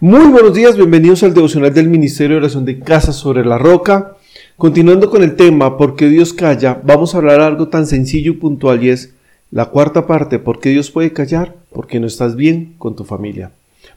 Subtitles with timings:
[0.00, 4.16] Muy buenos días, bienvenidos al devocional del Ministerio de Oración de Casa sobre la Roca.
[4.56, 6.80] Continuando con el tema ¿Por qué Dios calla?
[6.84, 9.12] Vamos a hablar algo tan sencillo y puntual y es
[9.50, 11.56] la cuarta parte ¿Por qué Dios puede callar?
[11.72, 13.50] Porque no estás bien con tu familia.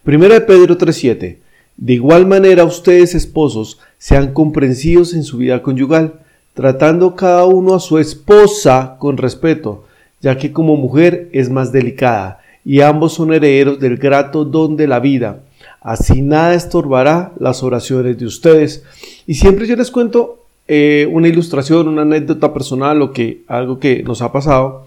[0.04, 1.38] Primera de Pedro 3.7
[1.78, 6.13] De igual manera ustedes esposos sean comprensivos en su vida conyugal,
[6.56, 9.86] tratando cada uno a su esposa con respeto,
[10.20, 14.88] ya que como mujer es más delicada y ambos son herederos del grato don de
[14.88, 15.44] la vida
[15.82, 18.84] Así nada estorbará las oraciones de ustedes.
[19.26, 24.04] Y siempre yo les cuento eh, una ilustración, una anécdota personal o que algo que
[24.04, 24.86] nos ha pasado.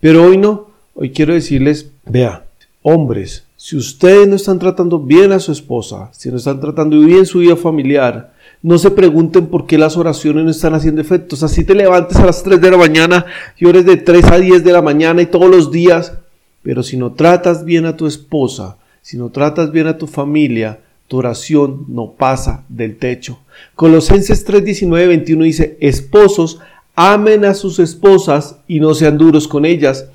[0.00, 0.68] Pero hoy no.
[0.94, 2.46] Hoy quiero decirles, vea,
[2.82, 7.26] hombres, si ustedes no están tratando bien a su esposa, si no están tratando bien
[7.26, 11.42] su vida familiar, no se pregunten por qué las oraciones no están haciendo efectos.
[11.42, 13.26] Así te levantes a las 3 de la mañana
[13.58, 16.14] y ores de 3 a 10 de la mañana y todos los días.
[16.62, 20.80] Pero si no tratas bien a tu esposa, si no tratas bien a tu familia,
[21.06, 23.38] tu oración no pasa del techo.
[23.76, 26.58] Colosenses 3, 19, 21 dice, esposos,
[26.96, 30.06] amen a sus esposas y no sean duros con ellas.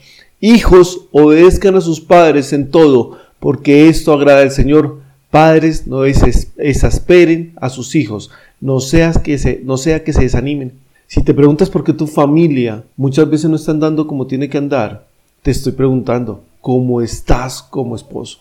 [0.42, 5.00] Hijos, obedezcan a sus padres en todo, porque esto agrada al Señor.
[5.30, 8.30] Padres, no exasperen a sus hijos,
[8.60, 10.74] no, seas que se, no sea que se desanimen.
[11.08, 14.58] Si te preguntas por qué tu familia muchas veces no está andando como tiene que
[14.58, 15.08] andar,
[15.44, 18.40] te estoy preguntando, ¿cómo estás como esposo?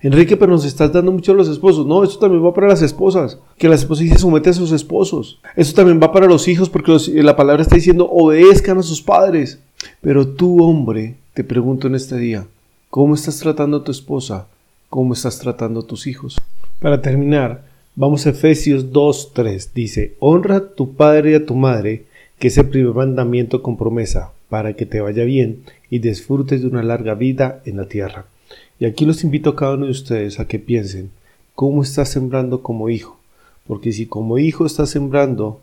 [0.00, 1.86] Enrique, pero nos estás dando mucho a los esposos.
[1.86, 3.38] No, esto también va para las esposas.
[3.58, 5.38] Que las esposas se someten a sus esposos.
[5.56, 9.60] Esto también va para los hijos porque la palabra está diciendo obedezcan a sus padres.
[10.00, 12.46] Pero tú, hombre, te pregunto en este día,
[12.90, 14.48] ¿cómo estás tratando a tu esposa?
[14.88, 16.36] ¿Cómo estás tratando a tus hijos?
[16.80, 19.70] Para terminar, vamos a Efesios 2.3.
[19.74, 22.04] Dice, honra a tu padre y a tu madre,
[22.38, 26.68] que es el primer mandamiento con promesa, para que te vaya bien y disfrutes de
[26.68, 28.26] una larga vida en la tierra.
[28.78, 31.10] Y aquí los invito a cada uno de ustedes a que piensen
[31.54, 33.18] cómo estás sembrando como hijo.
[33.66, 35.60] Porque si como hijo estás sembrando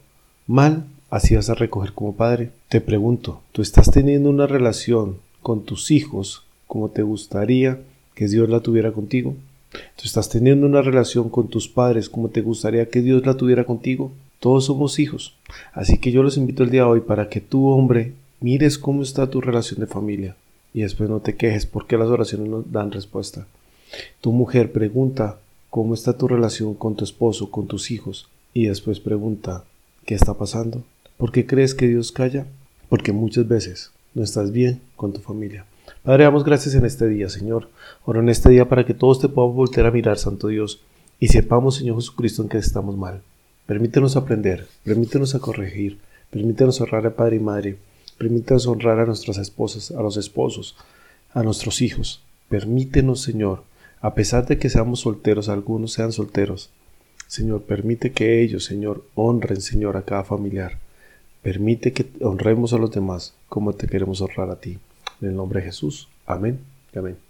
[0.47, 2.51] mal, así vas a recoger como padre.
[2.69, 7.79] Te pregunto, ¿tú estás teniendo una relación con tus hijos como te gustaría
[8.15, 9.35] que Dios la tuviera contigo?
[9.71, 13.65] ¿Tú estás teniendo una relación con tus padres como te gustaría que Dios la tuviera
[13.65, 14.11] contigo?
[14.39, 15.35] Todos somos hijos.
[15.73, 19.03] Así que yo los invito el día de hoy para que tú, hombre, mires cómo
[19.03, 20.35] está tu relación de familia
[20.73, 23.47] y después no te quejes porque las oraciones no dan respuesta.
[24.21, 28.99] Tu mujer pregunta cómo está tu relación con tu esposo, con tus hijos y después
[28.99, 29.63] pregunta
[30.05, 30.83] ¿qué está pasando?
[31.17, 32.45] ¿Por qué crees que Dios calla?
[32.87, 35.65] Porque muchas veces no estás bien con tu familia.
[36.03, 37.69] Padre, damos gracias en este día, Señor.
[38.05, 40.81] Oro en este día para que todos te podamos volver a mirar, Santo Dios,
[41.19, 43.21] y sepamos, Señor Jesucristo, en que estamos mal.
[43.65, 45.99] Permítenos aprender, permítenos a corregir,
[46.31, 47.77] permítenos honrar a Padre y Madre,
[48.19, 50.75] Permítanos honrar a nuestras esposas, a los esposos,
[51.33, 52.21] a nuestros hijos.
[52.49, 53.63] Permítenos, Señor,
[54.01, 56.69] a pesar de que seamos solteros, algunos sean solteros.
[57.27, 60.77] Señor, permite que ellos, Señor, honren, Señor, a cada familiar.
[61.41, 64.79] Permite que honremos a los demás como te queremos honrar a ti.
[65.21, 66.09] En el nombre de Jesús.
[66.25, 66.59] Amén.
[66.93, 67.28] Amén.